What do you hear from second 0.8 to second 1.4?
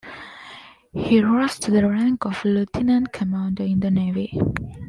He